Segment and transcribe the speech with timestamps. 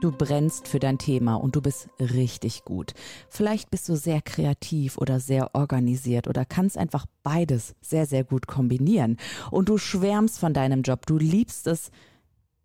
[0.00, 2.92] Du brennst für dein Thema und du bist richtig gut.
[3.30, 8.46] Vielleicht bist du sehr kreativ oder sehr organisiert oder kannst einfach beides sehr, sehr gut
[8.46, 9.16] kombinieren.
[9.50, 11.06] Und du schwärmst von deinem Job.
[11.06, 11.90] Du liebst es,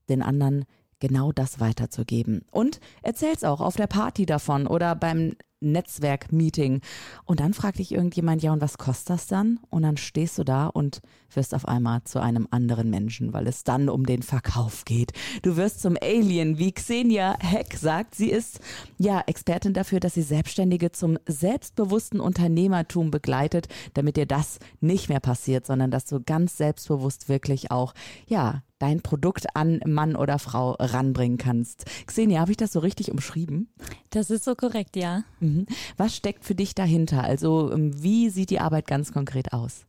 [0.10, 0.66] den anderen
[1.00, 2.44] genau das weiterzugeben.
[2.52, 6.82] Und erzählst auch auf der Party davon oder beim Netzwerk-Meeting.
[7.26, 9.60] Und dann fragt dich irgendjemand, ja, und was kostet das dann?
[9.70, 11.02] Und dann stehst du da und
[11.34, 15.14] wirst auf einmal zu einem anderen Menschen, weil es dann um den Verkauf geht.
[15.44, 18.16] Du wirst zum Alien, wie Xenia Heck sagt.
[18.16, 18.60] Sie ist
[18.98, 25.20] ja Expertin dafür, dass sie Selbstständige zum selbstbewussten Unternehmertum begleitet, damit dir das nicht mehr
[25.20, 27.94] passiert, sondern dass du ganz selbstbewusst wirklich auch,
[28.28, 31.86] ja, dein Produkt an Mann oder Frau ranbringen kannst.
[32.08, 33.70] Xenia, habe ich das so richtig umschrieben?
[34.10, 35.24] Das ist so korrekt, ja.
[35.40, 35.51] Mhm.
[35.98, 37.24] Was steckt für dich dahinter?
[37.24, 39.86] Also ähm, wie sieht die Arbeit ganz konkret aus?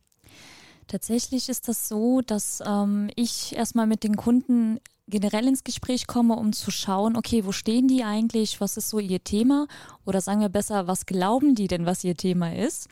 [0.87, 6.35] Tatsächlich ist das so, dass ähm, ich erstmal mit den Kunden generell ins Gespräch komme,
[6.35, 9.67] um zu schauen, okay, wo stehen die eigentlich, was ist so ihr Thema
[10.05, 12.87] oder sagen wir besser, was glauben die denn, was ihr Thema ist?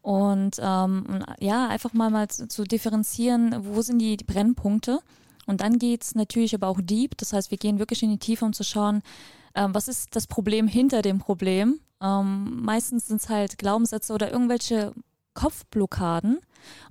[0.00, 5.00] Und ähm, ja, einfach mal, mal zu, zu differenzieren, wo sind die Brennpunkte?
[5.46, 8.44] Und dann geht's natürlich aber auch deep, das heißt, wir gehen wirklich in die Tiefe,
[8.44, 9.02] um zu schauen,
[9.54, 11.80] ähm, was ist das Problem hinter dem Problem.
[12.04, 14.92] Ähm, meistens sind es halt Glaubenssätze oder irgendwelche
[15.32, 16.38] Kopfblockaden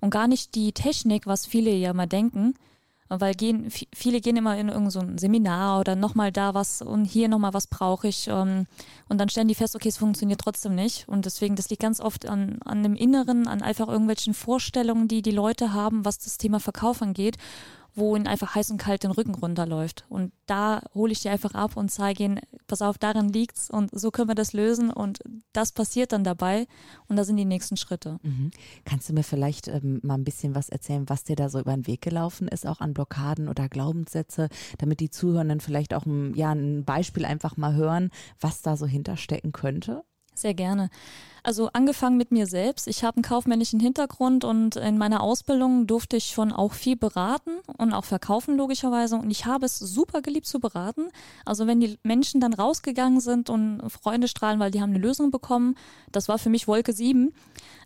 [0.01, 2.55] und gar nicht die Technik, was viele ja mal denken.
[3.09, 7.27] Weil gehen, viele gehen immer in irgendein so Seminar oder nochmal da was und hier
[7.27, 8.27] nochmal was brauche ich.
[8.27, 8.65] Ähm,
[9.07, 11.07] und dann stellen die fest, okay, es funktioniert trotzdem nicht.
[11.07, 15.21] Und deswegen, das liegt ganz oft an, an dem Inneren, an einfach irgendwelchen Vorstellungen, die
[15.21, 17.37] die Leute haben, was das Thema Verkauf angeht
[17.95, 20.05] wo ihnen einfach heiß und kalt den Rücken runterläuft.
[20.09, 22.39] Und da hole ich die einfach ab und zeige ihnen,
[22.73, 25.19] pass auf, daran liegt's und so können wir das lösen und
[25.51, 26.65] das passiert dann dabei
[27.07, 28.17] und da sind die nächsten Schritte.
[28.23, 28.49] Mhm.
[28.83, 31.75] Kannst du mir vielleicht ähm, mal ein bisschen was erzählen, was dir da so über
[31.75, 34.49] den Weg gelaufen ist, auch an Blockaden oder Glaubenssätze,
[34.79, 38.09] damit die Zuhörenden vielleicht auch ein, ja, ein Beispiel einfach mal hören,
[38.39, 40.03] was da so hinterstecken könnte?
[40.33, 40.89] Sehr gerne.
[41.45, 42.87] Also angefangen mit mir selbst.
[42.87, 47.51] Ich habe einen kaufmännischen Hintergrund und in meiner Ausbildung durfte ich schon auch viel beraten
[47.77, 49.17] und auch verkaufen logischerweise.
[49.17, 51.09] Und ich habe es super geliebt zu beraten.
[51.43, 55.31] Also wenn die Menschen dann rausgegangen sind und Freunde strahlen, weil die haben eine Lösung
[55.31, 55.75] bekommen,
[56.13, 57.33] das war für mich Wolke 7.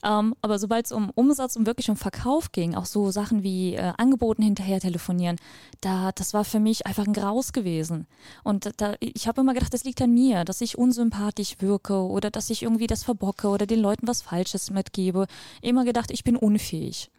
[0.03, 3.73] Ähm, aber sobald es um Umsatz und wirklich um Verkauf ging, auch so Sachen wie
[3.73, 5.37] äh, Angeboten hinterher telefonieren,
[5.81, 8.05] da das war für mich einfach ein Graus gewesen.
[8.43, 12.29] Und da, ich habe immer gedacht, das liegt an mir, dass ich unsympathisch wirke oder
[12.29, 15.27] dass ich irgendwie das verbocke oder den Leuten was Falsches mitgebe.
[15.61, 17.09] Immer gedacht, ich bin unfähig.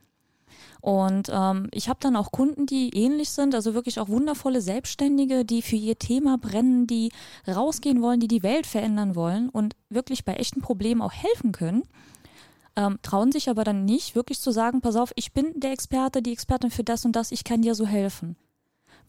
[0.81, 5.44] Und ähm, ich habe dann auch Kunden, die ähnlich sind, also wirklich auch wundervolle Selbstständige,
[5.44, 7.11] die für ihr Thema brennen, die
[7.47, 11.83] rausgehen wollen, die die Welt verändern wollen und wirklich bei echten Problemen auch helfen können
[12.78, 16.22] ähm, trauen sich aber dann nicht, wirklich zu sagen, pass auf, ich bin der Experte,
[16.22, 18.37] die Expertin für das und das, ich kann dir so helfen.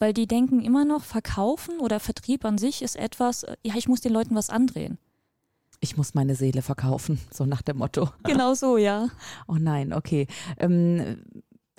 [0.00, 3.86] Weil die denken immer noch, Verkaufen oder Vertrieb an sich ist etwas, äh, ja, ich
[3.86, 4.98] muss den Leuten was andrehen.
[5.80, 8.10] Ich muss meine Seele verkaufen, so nach dem Motto.
[8.24, 9.08] Genau so, ja.
[9.48, 10.26] Oh nein, okay.
[10.58, 11.16] Ähm,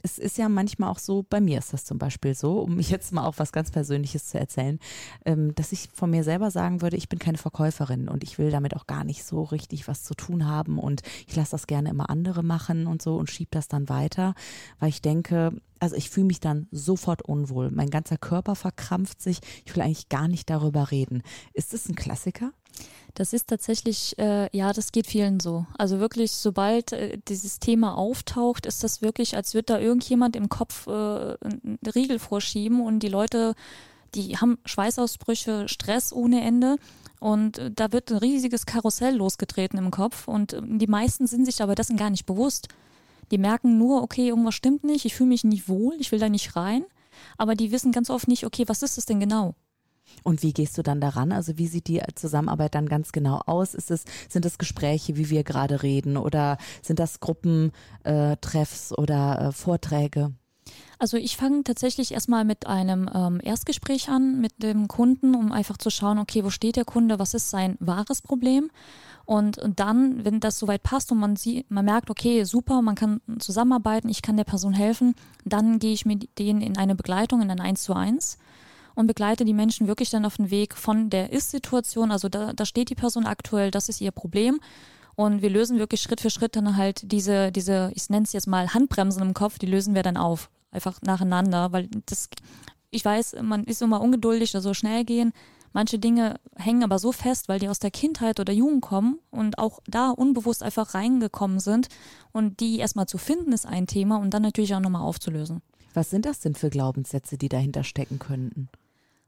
[0.03, 2.89] es ist ja manchmal auch so, bei mir ist das zum Beispiel so, um mich
[2.89, 4.79] jetzt mal auch was ganz Persönliches zu erzählen,
[5.25, 8.51] ähm, dass ich von mir selber sagen würde, ich bin keine Verkäuferin und ich will
[8.51, 11.89] damit auch gar nicht so richtig was zu tun haben und ich lasse das gerne
[11.89, 14.33] immer andere machen und so und schiebe das dann weiter,
[14.79, 17.71] weil ich denke, also ich fühle mich dann sofort unwohl.
[17.71, 19.39] Mein ganzer Körper verkrampft sich.
[19.65, 21.23] Ich will eigentlich gar nicht darüber reden.
[21.53, 22.51] Ist das ein Klassiker?
[23.13, 25.65] Das ist tatsächlich, äh, ja, das geht vielen so.
[25.77, 30.47] Also wirklich, sobald äh, dieses Thema auftaucht, ist das wirklich, als würde da irgendjemand im
[30.47, 33.53] Kopf äh, einen Riegel vorschieben und die Leute,
[34.15, 36.77] die haben Schweißausbrüche, Stress ohne Ende.
[37.19, 40.27] Und äh, da wird ein riesiges Karussell losgetreten im Kopf.
[40.27, 42.69] Und äh, die meisten sind sich aber dessen gar nicht bewusst.
[43.31, 46.29] Die merken nur, okay, irgendwas stimmt nicht, ich fühle mich nicht wohl, ich will da
[46.29, 46.85] nicht rein.
[47.37, 49.55] Aber die wissen ganz oft nicht, okay, was ist es denn genau?
[50.23, 51.31] Und wie gehst du dann daran?
[51.31, 53.73] Also wie sieht die Zusammenarbeit dann ganz genau aus?
[53.73, 59.41] Ist es, sind es Gespräche, wie wir gerade reden, oder sind das Gruppentreffs äh, oder
[59.41, 60.33] äh, Vorträge?
[60.99, 65.77] Also ich fange tatsächlich erstmal mit einem ähm, Erstgespräch an mit dem Kunden, um einfach
[65.77, 68.69] zu schauen, okay, wo steht der Kunde, was ist sein wahres Problem?
[69.25, 72.95] Und, und dann, wenn das soweit passt und man sieht, man merkt, okay, super, man
[72.95, 75.15] kann zusammenarbeiten, ich kann der Person helfen,
[75.45, 78.37] dann gehe ich mit denen in eine Begleitung, in ein Eins zu eins
[78.95, 82.65] und begleite die Menschen wirklich dann auf den Weg von der Ist-Situation, also da, da
[82.65, 84.59] steht die Person aktuell, das ist ihr Problem
[85.15, 88.47] Und wir lösen wirklich Schritt für Schritt dann halt diese, diese, ich nenne es jetzt
[88.47, 90.49] mal Handbremsen im Kopf, die lösen wir dann auf.
[90.71, 92.29] Einfach nacheinander, weil das,
[92.89, 95.33] ich weiß, man ist immer ungeduldig, da so schnell gehen.
[95.73, 99.57] Manche Dinge hängen aber so fest, weil die aus der Kindheit oder Jugend kommen und
[99.57, 101.87] auch da unbewusst einfach reingekommen sind.
[102.33, 105.61] Und die erstmal zu finden, ist ein Thema und dann natürlich auch nochmal aufzulösen.
[105.93, 108.69] Was sind das denn für Glaubenssätze, die dahinter stecken könnten?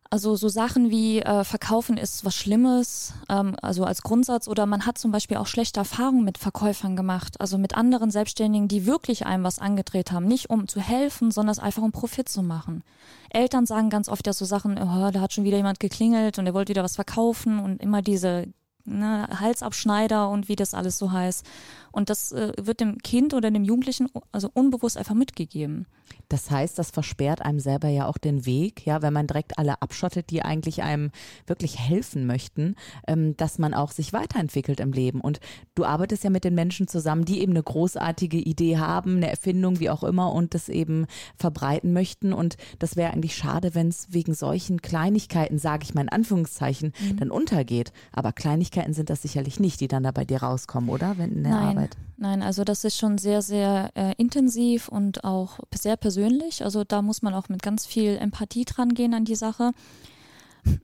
[0.10, 4.86] Also so Sachen wie äh, Verkaufen ist was Schlimmes, ähm, also als Grundsatz, oder man
[4.86, 9.26] hat zum Beispiel auch schlechte Erfahrungen mit Verkäufern gemacht, also mit anderen Selbstständigen, die wirklich
[9.26, 12.84] einem was angedreht haben, nicht um zu helfen, sondern einfach um Profit zu machen.
[13.32, 16.46] Eltern sagen ganz oft ja so Sachen, oh, da hat schon wieder jemand geklingelt und
[16.46, 18.46] er wollte wieder was verkaufen und immer diese
[18.86, 21.46] ne, Halsabschneider und wie das alles so heißt.
[21.94, 25.86] Und das äh, wird dem Kind oder dem Jugendlichen also unbewusst einfach mitgegeben.
[26.30, 29.82] Das heißt, das versperrt einem selber ja auch den Weg, ja, wenn man direkt alle
[29.82, 31.12] abschottet, die eigentlich einem
[31.46, 32.76] wirklich helfen möchten,
[33.08, 35.22] ähm, dass man auch sich weiterentwickelt im Leben.
[35.22, 35.40] Und
[35.76, 39.80] du arbeitest ja mit den Menschen zusammen, die eben eine großartige Idee haben, eine Erfindung,
[39.80, 41.06] wie auch immer, und das eben
[41.36, 42.34] verbreiten möchten.
[42.34, 46.94] Und das wäre eigentlich schade, wenn es wegen solchen Kleinigkeiten, sage ich mal in Anführungszeichen,
[47.00, 47.18] mhm.
[47.18, 47.94] dann untergeht.
[48.12, 51.18] Aber Kleinigkeiten sind das sicherlich nicht, die dann da bei dir rauskommen, oder?
[51.20, 51.78] Wenn in der Nein.
[51.78, 51.83] Arbeit.
[52.18, 56.64] Nein, also das ist schon sehr, sehr äh, intensiv und auch sehr persönlich.
[56.64, 59.72] Also da muss man auch mit ganz viel Empathie dran gehen an die Sache.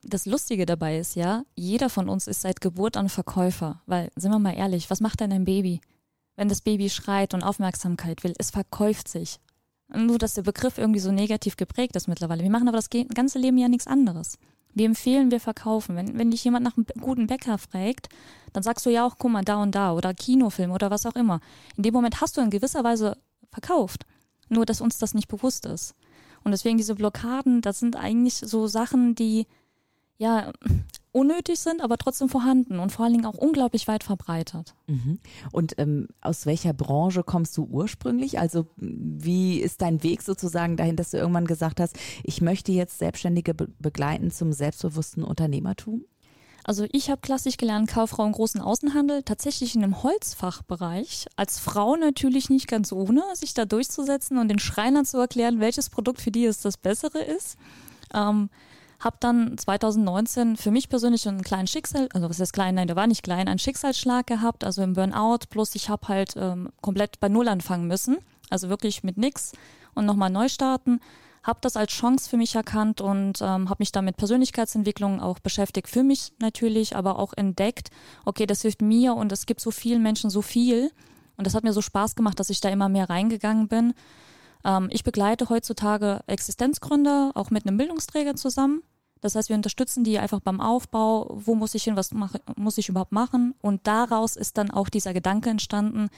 [0.03, 3.81] Das Lustige dabei ist ja, jeder von uns ist seit Geburt an Verkäufer.
[3.85, 5.79] Weil, sind wir mal ehrlich, was macht denn ein Baby?
[6.35, 9.39] Wenn das Baby schreit und Aufmerksamkeit will, es verkauft sich.
[9.93, 12.43] Nur, dass der Begriff irgendwie so negativ geprägt ist mittlerweile.
[12.43, 14.37] Wir machen aber das ganze Leben ja nichts anderes.
[14.73, 15.95] Wir empfehlen, wir verkaufen.
[15.95, 18.09] Wenn, wenn dich jemand nach einem guten Bäcker fragt,
[18.53, 21.15] dann sagst du ja auch, guck mal, da und da oder Kinofilm oder was auch
[21.15, 21.39] immer.
[21.75, 23.17] In dem Moment hast du in gewisser Weise
[23.51, 24.05] verkauft.
[24.47, 25.95] Nur, dass uns das nicht bewusst ist.
[26.43, 29.45] Und deswegen diese Blockaden, das sind eigentlich so Sachen, die
[30.17, 30.51] ja
[31.11, 34.75] unnötig sind, aber trotzdem vorhanden und vor allen Dingen auch unglaublich weit verbreitet.
[34.87, 35.19] Mhm.
[35.51, 38.39] Und ähm, aus welcher Branche kommst du ursprünglich?
[38.39, 42.99] Also wie ist dein Weg sozusagen dahin, dass du irgendwann gesagt hast, ich möchte jetzt
[42.99, 46.05] Selbstständige be begleiten zum selbstbewussten Unternehmertum?
[46.63, 51.25] Also ich habe klassisch gelernt, Kauffrau im großen Außenhandel, tatsächlich in einem Holzfachbereich.
[51.35, 55.89] Als Frau natürlich nicht ganz ohne, sich da durchzusetzen und den Schreinern zu erklären, welches
[55.89, 57.57] Produkt für die es das Bessere ist.
[58.13, 58.49] Ähm,
[58.99, 62.97] habe dann 2019 für mich persönlich einen kleinen Schicksal, also was heißt klein, nein, der
[62.97, 67.19] war nicht klein, einen Schicksalsschlag gehabt, also im Burnout, plus ich habe halt ähm, komplett
[67.19, 68.17] bei Null anfangen müssen,
[68.49, 69.53] also wirklich mit nix
[69.95, 70.99] und nochmal neu starten.
[71.41, 75.39] Habe das als Chance für mich erkannt und ähm, habe mich dann mit Persönlichkeitsentwicklung auch
[75.39, 77.91] beschäftigt, für mich natürlich, aber auch entdeckt,
[78.25, 80.91] okay, das hilft mir und es gibt so vielen Menschen so viel.
[81.37, 83.93] Und das hat mir so Spaß gemacht, dass ich da immer mehr reingegangen bin.
[84.65, 88.83] Ähm, ich begleite heutzutage Existenzgründer auch mit einem Bildungsträger zusammen
[89.21, 92.77] das heißt, wir unterstützen die einfach beim Aufbau, wo muss ich hin, was mache, muss
[92.77, 93.53] ich überhaupt machen.
[93.61, 96.09] Und daraus ist dann auch dieser Gedanke entstanden,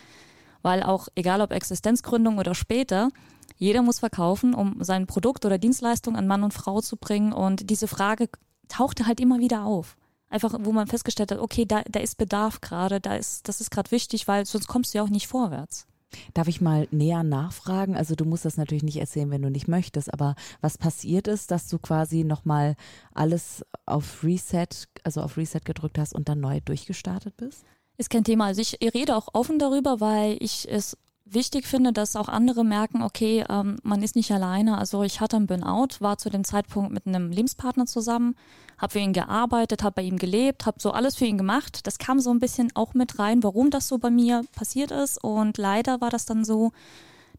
[0.62, 3.09] weil auch, egal ob Existenzgründung oder später,
[3.57, 7.33] jeder muss verkaufen, um sein Produkt oder Dienstleistung an Mann und Frau zu bringen.
[7.33, 8.30] Und diese Frage
[8.68, 9.97] tauchte halt immer wieder auf.
[10.30, 13.69] Einfach, wo man festgestellt hat, okay, da, da ist Bedarf gerade, da ist, das ist
[13.69, 15.88] gerade wichtig, weil sonst kommst du ja auch nicht vorwärts.
[16.34, 17.96] Darf ich mal näher nachfragen?
[17.96, 21.52] Also du musst das natürlich nicht erzählen, wenn du nicht möchtest, aber was passiert ist,
[21.52, 22.75] dass du quasi nochmal
[23.13, 24.68] alles auf Reset,
[25.04, 27.66] also auf Reset gedrückt hast und dann neu durchgestartet bist?
[27.98, 28.46] Ist kein Thema.
[28.46, 30.98] Also ich rede auch offen darüber, weil ich es
[31.33, 34.78] wichtig finde, dass auch andere merken, okay, ähm, man ist nicht alleine.
[34.78, 38.35] Also ich hatte einen Burnout, war zu dem Zeitpunkt mit einem Lebenspartner zusammen,
[38.78, 41.85] habe für ihn gearbeitet, habe bei ihm gelebt, habe so alles für ihn gemacht.
[41.88, 45.23] Das kam so ein bisschen auch mit rein, warum das so bei mir passiert ist.
[45.23, 46.71] Und leider war das dann so,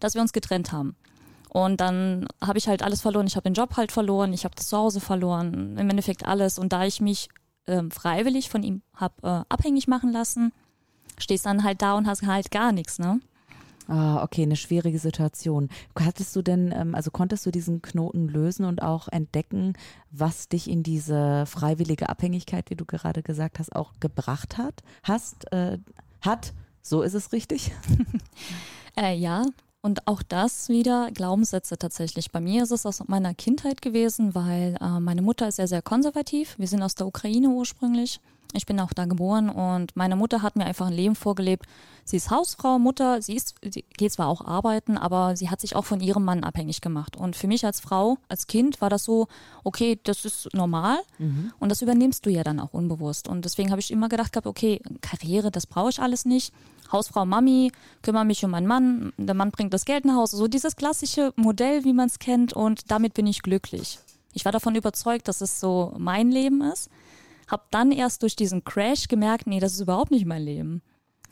[0.00, 0.96] dass wir uns getrennt haben.
[1.48, 3.26] Und dann habe ich halt alles verloren.
[3.26, 6.58] Ich habe den Job halt verloren, ich habe das Zuhause verloren, im Endeffekt alles.
[6.58, 7.28] Und da ich mich
[7.66, 10.52] ähm, freiwillig von ihm habe äh, abhängig machen lassen,
[11.18, 13.20] stehst dann halt da und hast halt gar nichts, ne?
[13.92, 15.68] Ah, okay, eine schwierige Situation.
[16.00, 19.74] Hattest du denn, ähm, also konntest du diesen Knoten lösen und auch entdecken,
[20.10, 24.82] was dich in diese freiwillige Abhängigkeit, wie du gerade gesagt hast, auch gebracht hat?
[25.02, 25.76] Hast, äh,
[26.22, 27.72] hat, so ist es richtig?
[28.96, 29.44] äh, ja,
[29.82, 32.32] und auch das wieder Glaubenssätze tatsächlich.
[32.32, 35.82] Bei mir ist es aus meiner Kindheit gewesen, weil äh, meine Mutter ist sehr, sehr
[35.82, 36.54] konservativ.
[36.56, 38.20] Wir sind aus der Ukraine ursprünglich.
[38.52, 41.66] Ich bin auch da geboren und meine Mutter hat mir einfach ein Leben vorgelebt.
[42.04, 45.76] Sie ist Hausfrau, Mutter, sie, ist, sie geht zwar auch arbeiten, aber sie hat sich
[45.76, 47.16] auch von ihrem Mann abhängig gemacht.
[47.16, 49.28] Und für mich als Frau, als Kind war das so,
[49.64, 51.52] okay, das ist normal mhm.
[51.58, 53.28] und das übernimmst du ja dann auch unbewusst.
[53.28, 56.52] Und deswegen habe ich immer gedacht gehabt, okay, Karriere, das brauche ich alles nicht.
[56.90, 60.36] Hausfrau, Mami, kümmere mich um meinen Mann, der Mann bringt das Geld nach Hause.
[60.36, 63.98] So dieses klassische Modell, wie man es kennt und damit bin ich glücklich.
[64.34, 66.90] Ich war davon überzeugt, dass es so mein Leben ist.
[67.52, 70.80] Hab dann erst durch diesen Crash gemerkt, nee, das ist überhaupt nicht mein Leben.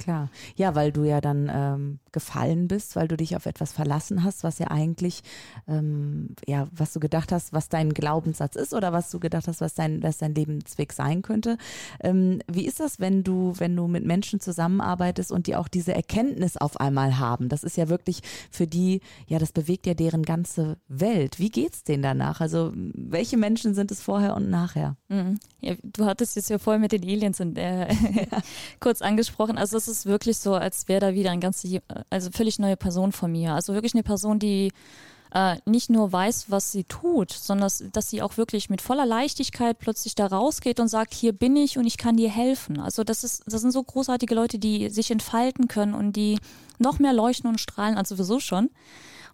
[0.01, 0.31] Klar.
[0.57, 4.45] Ja, weil du ja dann ähm, gefallen bist, weil du dich auf etwas verlassen hast,
[4.45, 5.21] was ja eigentlich,
[5.69, 9.61] ähm, ja, was du gedacht hast, was dein Glaubenssatz ist oder was du gedacht hast,
[9.61, 11.59] was dein, was dein Lebensweg sein könnte.
[12.03, 15.95] Ähm, wie ist das, wenn du, wenn du mit Menschen zusammenarbeitest und die auch diese
[15.95, 17.51] Erkenntnis auf einmal haben?
[17.51, 21.39] Das ist ja wirklich für die, ja, das bewegt ja deren ganze Welt.
[21.39, 22.41] Wie geht's denen danach?
[22.41, 24.97] Also, welche Menschen sind es vorher und nachher?
[25.09, 25.39] Mhm.
[25.61, 27.95] Ja, du hattest jetzt ja vorher mit den Aliens und, äh,
[28.81, 29.59] kurz angesprochen.
[29.59, 31.67] Also, es ist wirklich so, als wäre da wieder ein ganz,
[32.09, 33.55] also völlig neue Person von mir.
[33.55, 34.73] Also wirklich eine Person, die
[35.33, 39.79] äh, nicht nur weiß, was sie tut, sondern dass, sie auch wirklich mit voller Leichtigkeit
[39.79, 42.81] plötzlich da rausgeht und sagt, hier bin ich und ich kann dir helfen.
[42.81, 46.39] Also das ist, das sind so großartige Leute, die sich entfalten können und die
[46.79, 48.71] noch mehr leuchten und strahlen als sowieso schon.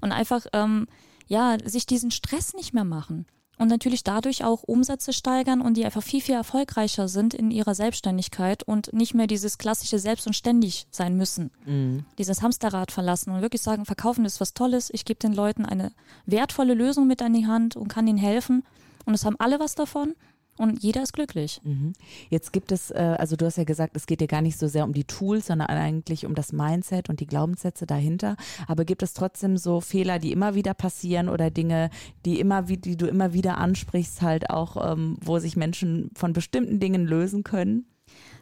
[0.01, 0.87] Und einfach, ähm,
[1.29, 3.27] ja, sich diesen Stress nicht mehr machen
[3.59, 7.75] und natürlich dadurch auch Umsätze steigern und die einfach viel, viel erfolgreicher sind in ihrer
[7.75, 11.51] Selbstständigkeit und nicht mehr dieses klassische Selbst und ständig sein müssen.
[11.65, 12.05] Mhm.
[12.19, 15.93] Dieses Hamsterrad verlassen und wirklich sagen, verkaufen ist was Tolles, ich gebe den Leuten eine
[16.27, 18.65] wertvolle Lösung mit an die Hand und kann ihnen helfen
[19.05, 20.15] und es haben alle was davon
[20.57, 21.61] und jeder ist glücklich.
[21.65, 21.93] Mhm.
[22.31, 24.69] Jetzt gibt es, äh, also du hast ja gesagt, es geht dir gar nicht so
[24.69, 28.37] sehr um die Tools, sondern eigentlich um das Mindset und die Glaubenssätze dahinter.
[28.67, 31.91] Aber gibt es trotzdem so Fehler, die immer wieder passieren oder Dinge,
[32.25, 36.81] die immer, die du immer wieder ansprichst, halt auch, ähm, wo sich Menschen von bestimmten
[36.81, 37.87] Dingen lösen können?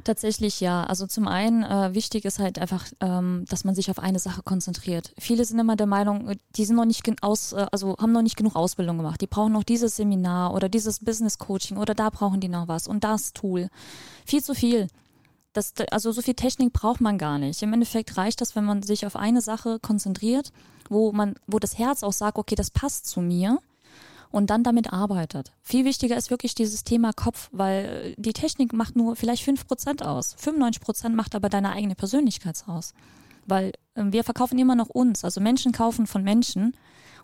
[0.05, 0.85] Tatsächlich ja.
[0.85, 4.43] Also zum einen äh, wichtig ist halt einfach, ähm, dass man sich auf eine Sache
[4.43, 5.15] konzentriert.
[5.19, 8.37] Viele sind immer der Meinung, die sind noch nicht aus, äh, also haben noch nicht
[8.37, 9.23] genug Ausbildung gemacht.
[9.23, 12.87] Die brauchen noch dieses Seminar oder dieses Business Coaching oder da brauchen die noch was
[12.87, 13.69] und das Tool.
[14.27, 14.89] Viel zu viel.
[15.55, 17.63] Das, also so viel Technik braucht man gar nicht.
[17.63, 20.51] Im Endeffekt reicht das, wenn man sich auf eine Sache konzentriert,
[20.91, 23.59] wo man, wo das Herz auch sagt, okay, das passt zu mir
[24.35, 25.53] und dann damit arbeitet.
[25.63, 30.05] Viel wichtiger ist wirklich dieses Thema Kopf, weil die Technik macht nur vielleicht fünf Prozent
[30.05, 30.35] aus.
[30.39, 32.95] 95 Prozent macht aber deine eigene Persönlichkeit aus.
[33.47, 35.25] Weil äh, wir verkaufen immer noch uns.
[35.25, 36.77] Also Menschen kaufen von Menschen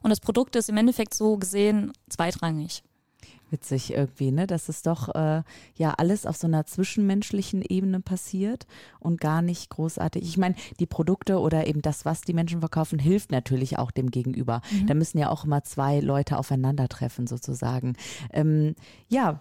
[0.02, 2.84] und das Produkt ist im Endeffekt so gesehen zweitrangig
[3.52, 4.46] witzig irgendwie, ne?
[4.46, 5.42] Dass es doch äh,
[5.74, 8.66] ja alles auf so einer zwischenmenschlichen Ebene passiert
[8.98, 10.22] und gar nicht großartig.
[10.22, 14.10] Ich meine, die Produkte oder eben das, was die Menschen verkaufen, hilft natürlich auch dem
[14.10, 14.62] Gegenüber.
[14.70, 14.86] Mhm.
[14.86, 17.94] Da müssen ja auch immer zwei Leute aufeinandertreffen, sozusagen.
[18.32, 18.74] Ähm,
[19.08, 19.40] ja,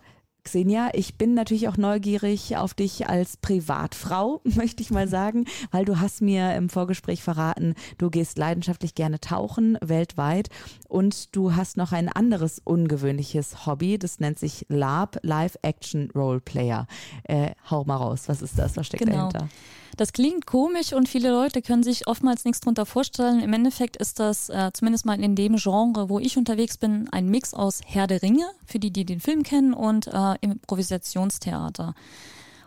[0.49, 5.85] Xenia, ich bin natürlich auch neugierig auf dich als Privatfrau, möchte ich mal sagen, weil
[5.85, 10.49] du hast mir im Vorgespräch verraten, du gehst leidenschaftlich gerne tauchen weltweit
[10.87, 16.39] und du hast noch ein anderes ungewöhnliches Hobby, das nennt sich LARP, Live Action Role
[16.39, 16.87] Player.
[17.25, 19.29] Äh, hau mal raus, was ist das, was steckt genau.
[19.29, 19.49] dahinter?
[19.97, 23.41] Das klingt komisch und viele Leute können sich oftmals nichts drunter vorstellen.
[23.41, 27.29] Im Endeffekt ist das äh, zumindest mal in dem Genre, wo ich unterwegs bin, ein
[27.29, 31.95] Mix aus Herr der Ringe, für die, die den Film kennen, und äh, Improvisationstheater.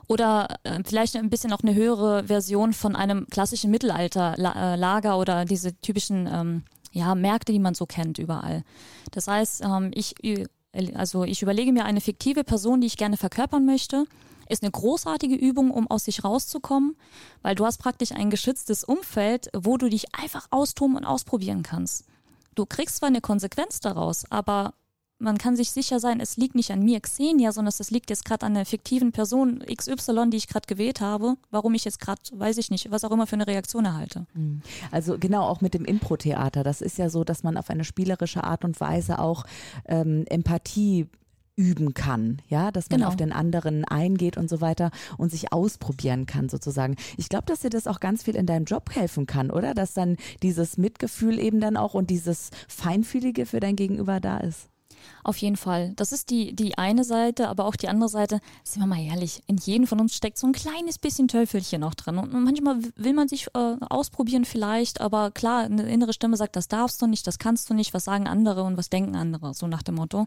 [0.08, 5.74] Oder äh, vielleicht ein bisschen auch eine höhere Version von einem klassischen Mittelalterlager oder diese
[5.80, 8.62] typischen ähm, ja, Märkte, die man so kennt überall.
[9.12, 10.14] Das heißt, ähm, ich,
[10.94, 14.04] also ich überlege mir eine fiktive Person, die ich gerne verkörpern möchte
[14.48, 16.96] ist eine großartige Übung, um aus sich rauszukommen,
[17.42, 22.04] weil du hast praktisch ein geschütztes Umfeld, wo du dich einfach austoben und ausprobieren kannst.
[22.54, 24.74] Du kriegst zwar eine Konsequenz daraus, aber
[25.22, 28.24] man kann sich sicher sein, es liegt nicht an mir Xenia, sondern es liegt jetzt
[28.24, 32.20] gerade an der fiktiven Person XY, die ich gerade gewählt habe, warum ich jetzt gerade,
[32.32, 34.26] weiß ich nicht, was auch immer für eine Reaktion erhalte.
[34.34, 34.62] Hm.
[34.90, 36.64] Also genau, auch mit dem Impro-Theater.
[36.64, 39.44] Das ist ja so, dass man auf eine spielerische Art und Weise auch
[39.86, 41.06] ähm, Empathie
[41.56, 43.08] üben kann, ja, dass man genau.
[43.08, 46.96] auf den anderen eingeht und so weiter und sich ausprobieren kann sozusagen.
[47.16, 49.74] Ich glaube, dass dir das auch ganz viel in deinem Job helfen kann, oder?
[49.74, 54.68] Dass dann dieses Mitgefühl eben dann auch und dieses Feinfühlige für dein Gegenüber da ist.
[55.24, 55.92] Auf jeden Fall.
[55.96, 59.42] Das ist die, die eine Seite, aber auch die andere Seite, sind wir mal ehrlich,
[59.46, 62.18] in jedem von uns steckt so ein kleines bisschen Teufelchen noch drin.
[62.18, 66.68] Und manchmal will man sich äh, ausprobieren vielleicht, aber klar, eine innere Stimme sagt, das
[66.68, 69.66] darfst du nicht, das kannst du nicht, was sagen andere und was denken andere, so
[69.66, 70.26] nach dem Motto.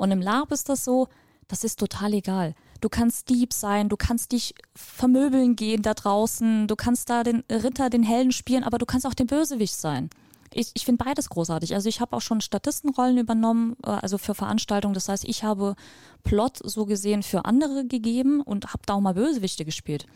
[0.00, 1.08] Und im LARP ist das so,
[1.46, 2.54] das ist total egal.
[2.80, 7.44] Du kannst Dieb sein, du kannst dich vermöbeln gehen da draußen, du kannst da den
[7.50, 10.08] Ritter, den Helden spielen, aber du kannst auch den Bösewicht sein.
[10.54, 11.74] Ich, ich finde beides großartig.
[11.74, 14.94] Also ich habe auch schon Statistenrollen übernommen, äh, also für Veranstaltungen.
[14.94, 15.76] Das heißt, ich habe
[16.24, 20.06] Plot so gesehen für andere gegeben und habe da auch mal Bösewichte gespielt.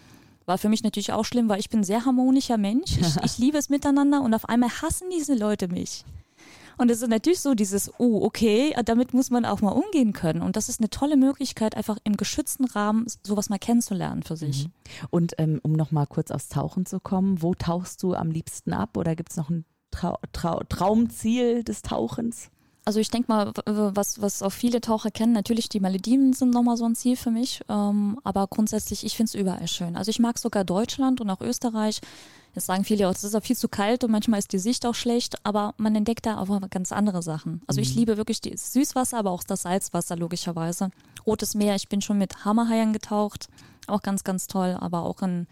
[0.47, 2.97] War für mich natürlich auch schlimm, weil ich bin ein sehr harmonischer Mensch.
[2.97, 6.07] Ich, ich liebe es miteinander und auf einmal hassen diese Leute mich.
[6.76, 10.43] Und es ist natürlich so dieses, oh, okay, damit muss man auch mal umgehen können.
[10.43, 14.66] Und das ist eine tolle Möglichkeit, einfach im geschützten Rahmen sowas mal kennenzulernen für sich.
[14.66, 14.73] Mhm.
[15.11, 18.97] Und ähm, um nochmal kurz aufs Tauchen zu kommen, wo tauchst du am liebsten ab?
[18.97, 22.50] Oder gibt es noch ein Trau Trau Traumziel des Tauchens?
[22.87, 26.76] Also ich denke mal, was, was auch viele Taucher kennen, natürlich die Malediven sind nochmal
[26.76, 27.62] so ein Ziel für mich.
[27.69, 29.97] Ähm, aber grundsätzlich, ich finde es überall schön.
[29.97, 32.00] Also ich mag sogar Deutschland und auch Österreich.
[32.55, 34.95] Jetzt sagen viele, es ist auch viel zu kalt und manchmal ist die Sicht auch
[34.95, 37.62] schlecht, aber man entdeckt da auch ganz andere Sachen.
[37.67, 38.00] Also ich mhm.
[38.00, 40.91] liebe wirklich das Süßwasser, aber auch das Salzwasser logischerweise.
[41.26, 43.49] Rotes Meer, ich bin schon mit Hammerhaien getaucht,
[43.87, 45.47] auch ganz, ganz toll, aber auch in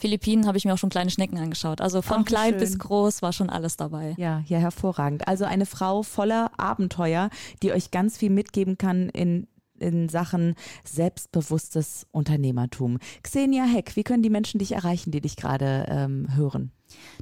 [0.00, 1.80] Philippinen habe ich mir auch schon kleine Schnecken angeschaut.
[1.80, 2.60] Also von Ach, klein schön.
[2.60, 4.14] bis groß war schon alles dabei.
[4.16, 5.28] Ja, ja, hervorragend.
[5.28, 7.28] Also eine Frau voller Abenteuer,
[7.62, 9.46] die euch ganz viel mitgeben kann in
[9.80, 12.98] in Sachen selbstbewusstes Unternehmertum.
[13.22, 16.70] Xenia Heck, wie können die Menschen dich erreichen, die dich gerade ähm, hören?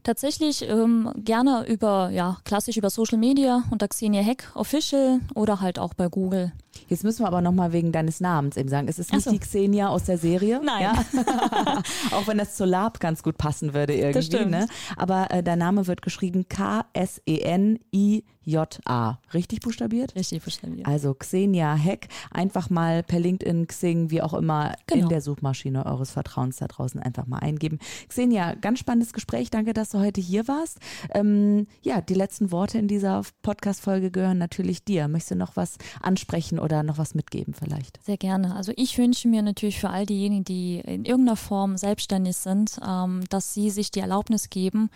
[0.02, 5.78] Tatsächlich ähm, gerne über, ja, klassisch über Social Media unter Xenia Heck Official oder halt
[5.78, 6.52] auch bei Google.
[6.88, 9.30] Jetzt müssen wir aber nochmal wegen deines Namens eben sagen, es ist nicht so.
[9.30, 10.61] die Xenia aus der Serie.
[10.64, 10.82] Nein.
[10.82, 10.92] Ja?
[12.12, 14.12] auch wenn das zur Lab ganz gut passen würde irgendwie.
[14.12, 14.50] Das stimmt.
[14.50, 14.66] Ne?
[14.97, 19.20] Aber äh, dein Name wird geschrieben K-S-E-N-I J-A.
[19.35, 20.14] Richtig buchstabiert?
[20.14, 20.87] Richtig buchstabiert.
[20.88, 22.08] Also Xenia Heck.
[22.30, 25.02] Einfach mal per LinkedIn, Xing, wie auch immer, genau.
[25.02, 27.78] in der Suchmaschine eures Vertrauens da draußen einfach mal eingeben.
[28.08, 29.50] Xenia, ganz spannendes Gespräch.
[29.50, 30.78] Danke, dass du heute hier warst.
[31.12, 35.08] Ähm, ja, die letzten Worte in dieser Podcast-Folge gehören natürlich dir.
[35.08, 37.98] Möchtest du noch was ansprechen oder noch was mitgeben vielleicht?
[38.04, 38.54] Sehr gerne.
[38.54, 43.25] Also ich wünsche mir natürlich für all diejenigen, die in irgendeiner Form selbstständig sind, ähm,
[43.30, 44.90] dass sie sich die Erlaubnis geben,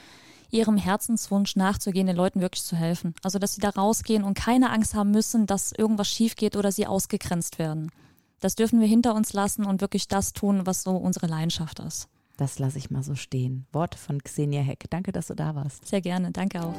[0.51, 3.15] ihrem Herzenswunsch nachzugehen, den Leuten wirklich zu helfen.
[3.23, 6.71] Also, dass sie da rausgehen und keine Angst haben müssen, dass irgendwas schief geht oder
[6.71, 7.91] sie ausgegrenzt werden.
[8.41, 12.09] Das dürfen wir hinter uns lassen und wirklich das tun, was so unsere Leidenschaft ist.
[12.43, 13.67] Das lasse ich mal so stehen.
[13.71, 14.87] Worte von Xenia Heck.
[14.91, 15.87] Danke, dass du da warst.
[15.87, 16.33] Sehr gerne.
[16.33, 16.75] Danke auch.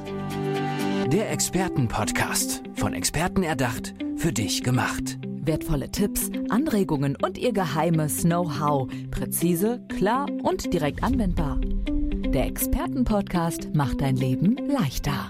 [1.08, 2.64] Der Expertenpodcast.
[2.74, 5.18] Von Experten erdacht, für dich gemacht.
[5.24, 8.92] Wertvolle Tipps, Anregungen und ihr geheimes Know-how.
[9.10, 11.62] Präzise, klar und direkt anwendbar.
[11.62, 15.30] Der Expertenpodcast macht dein Leben leichter.